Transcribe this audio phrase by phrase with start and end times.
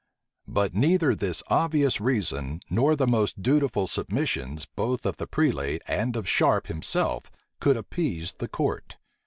[0.47, 6.15] But neither this obvious reason, nor the most dutiful submissions, both of the prelate and
[6.15, 8.97] of Sharpe himself, could appease the court.